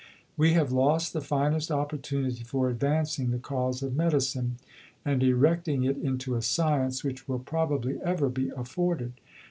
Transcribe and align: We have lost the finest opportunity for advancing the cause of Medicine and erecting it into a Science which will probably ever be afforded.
We 0.35 0.53
have 0.53 0.71
lost 0.71 1.13
the 1.13 1.21
finest 1.21 1.69
opportunity 1.69 2.43
for 2.43 2.69
advancing 2.71 3.29
the 3.29 3.37
cause 3.37 3.83
of 3.83 3.95
Medicine 3.95 4.57
and 5.05 5.21
erecting 5.21 5.83
it 5.83 5.95
into 5.97 6.33
a 6.33 6.41
Science 6.41 7.03
which 7.03 7.27
will 7.27 7.37
probably 7.37 8.01
ever 8.01 8.27
be 8.27 8.49
afforded. 8.49 9.13